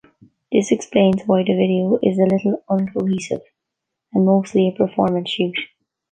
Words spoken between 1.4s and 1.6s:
the